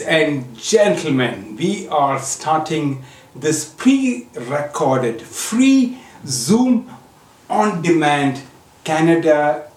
[0.00, 3.02] and gentlemen, we are starting
[3.34, 6.88] this pre recorded free Zoom
[7.50, 8.42] on demand
[8.84, 9.70] Canada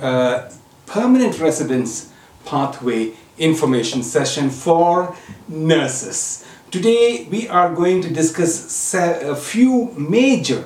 [0.00, 0.50] uh,
[0.86, 2.12] permanent residence
[2.44, 5.14] pathway information session for
[5.46, 6.44] nurses.
[6.72, 10.64] Today we are going to discuss a few major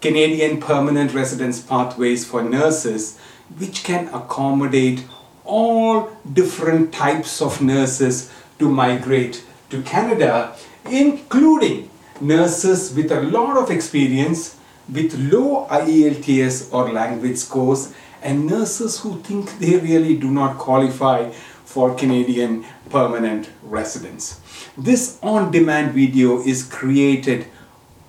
[0.00, 3.18] Canadian permanent residence pathways for nurses
[3.58, 5.04] which can accommodate
[5.52, 13.70] all different types of nurses to migrate to Canada, including nurses with a lot of
[13.70, 14.56] experience,
[14.88, 17.92] with low IELTS or language scores,
[18.22, 21.30] and nurses who think they really do not qualify
[21.64, 24.40] for Canadian permanent residence.
[24.78, 27.46] This on-demand video is created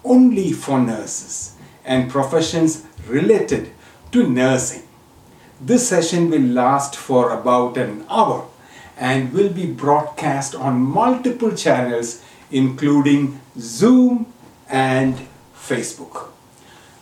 [0.06, 3.72] only for nurses and professions related
[4.14, 4.83] to nursing.
[5.62, 8.48] This session will last for about an hour
[8.98, 14.32] and will be broadcast on multiple channels including Zoom
[14.70, 16.28] and Facebook.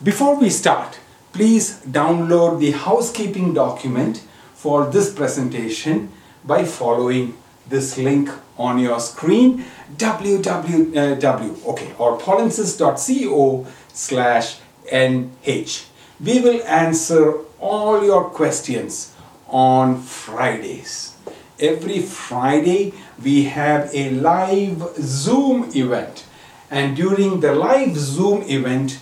[0.02, 0.98] Before we start,
[1.32, 4.22] please download the housekeeping document
[4.54, 6.12] for this presentation
[6.44, 7.36] by following
[7.68, 9.64] this link on your screen
[9.96, 14.58] www okay or polinsys.co slash
[14.92, 15.91] nh
[16.22, 19.14] we will answer all your questions
[19.48, 21.16] on Fridays.
[21.58, 26.24] Every Friday we have a live Zoom event
[26.70, 29.00] and during the live Zoom event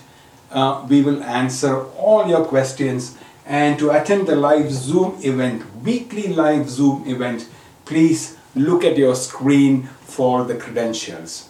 [0.51, 6.27] uh, we will answer all your questions and to attend the live Zoom event, weekly
[6.27, 7.47] live Zoom event,
[7.85, 11.49] please look at your screen for the credentials.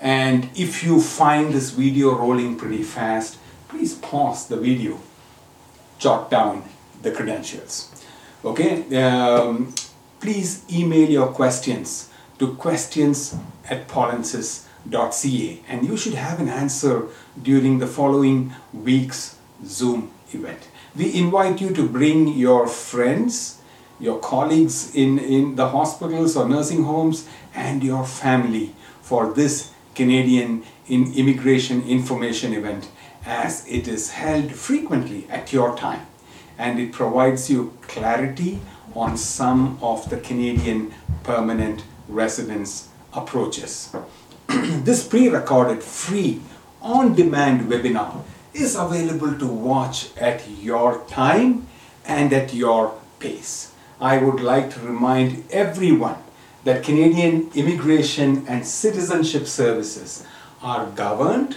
[0.00, 3.38] And if you find this video rolling pretty fast,
[3.68, 4.98] please pause the video
[5.98, 6.64] jot down
[7.02, 7.90] the credentials.
[8.44, 9.74] Okay, um,
[10.20, 13.36] please email your questions to questions
[13.68, 17.06] at polinsys.ca and you should have an answer
[17.42, 20.68] during the following week's Zoom event.
[20.94, 23.60] We invite you to bring your friends,
[23.98, 30.62] your colleagues in, in the hospitals or nursing homes, and your family for this Canadian
[30.88, 32.88] in Immigration Information event
[33.26, 36.06] as it is held frequently at your time
[36.56, 38.60] and it provides you clarity
[38.94, 43.94] on some of the Canadian permanent residence approaches.
[44.48, 46.40] this pre-recorded free
[46.80, 48.22] on-demand webinar
[48.54, 51.66] is available to watch at your time
[52.06, 53.72] and at your pace.
[54.00, 56.16] I would like to remind everyone
[56.64, 60.24] that Canadian Immigration and Citizenship Services
[60.62, 61.56] are governed,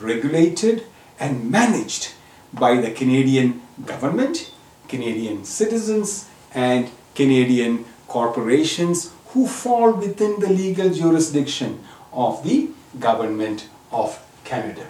[0.00, 0.84] regulated
[1.20, 2.12] and managed
[2.52, 4.50] by the Canadian government,
[4.88, 14.20] Canadian citizens, and Canadian corporations who fall within the legal jurisdiction of the government of
[14.44, 14.86] Canada.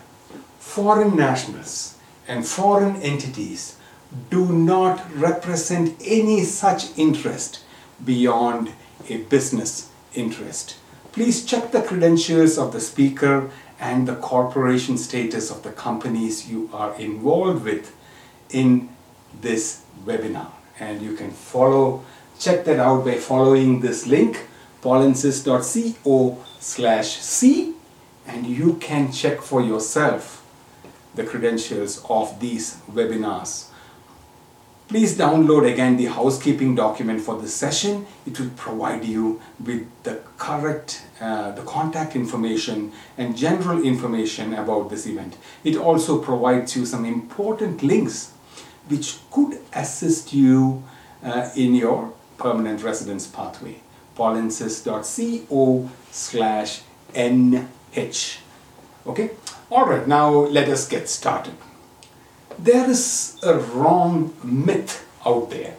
[0.59, 3.77] Foreign nationals and foreign entities
[4.31, 7.63] do not represent any such interest
[8.05, 8.73] beyond
[9.09, 10.77] a business interest.
[11.13, 16.69] Please check the credentials of the speaker and the corporation status of the companies you
[16.73, 17.97] are involved with
[18.51, 18.91] in
[19.41, 20.51] this webinar.
[20.79, 22.05] And you can follow,
[22.39, 24.47] check that out by following this link,
[24.83, 27.75] polinsys.co slash C,
[28.27, 30.45] and you can check for yourself
[31.15, 33.70] the credentials of these webinars.
[34.91, 38.09] Please download again the housekeeping document for this session.
[38.27, 44.91] It will provide you with the correct, uh, the contact information and general information about
[44.91, 45.37] this event.
[45.63, 48.33] It also provides you some important links
[48.89, 50.83] which could assist you
[51.23, 53.77] uh, in your permanent residence pathway.
[54.17, 56.81] polinsys.co slash
[57.15, 58.39] nh.
[59.07, 59.31] Okay?
[59.71, 61.55] Alright, now let us get started
[62.59, 65.77] there is a wrong myth out there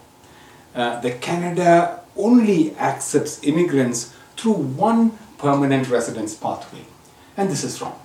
[0.76, 6.86] uh, that Canada only accepts immigrants through one permanent residence pathway.
[7.38, 8.00] And this is wrong.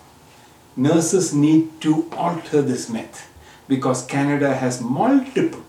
[0.77, 3.31] Nurses need to alter this myth
[3.69, 5.63] because Canada has multiple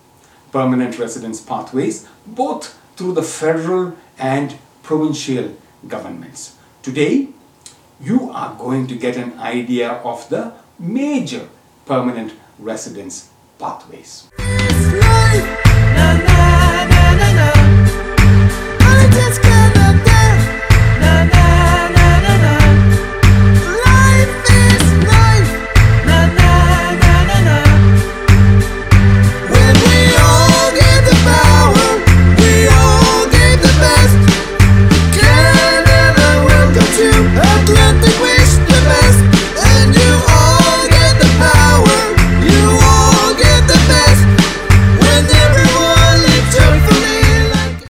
[0.51, 5.55] permanent residence pathways, both through the federal and provincial
[5.87, 6.55] governments.
[6.81, 7.29] Today,
[7.99, 11.47] you are going to get an idea of the major
[11.85, 14.27] permanent residence pathways.